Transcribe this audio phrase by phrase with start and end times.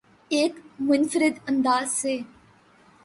[0.31, 2.17] ایک منفرد انداز سے